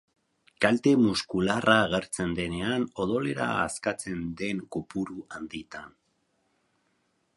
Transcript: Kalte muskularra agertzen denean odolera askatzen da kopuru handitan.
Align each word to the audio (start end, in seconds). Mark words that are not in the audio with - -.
Kalte 0.63 0.93
muskularra 1.01 1.75
agertzen 1.81 2.33
denean 2.39 2.87
odolera 3.05 3.51
askatzen 3.67 4.25
da 4.41 4.49
kopuru 4.77 5.19
handitan. 5.37 5.97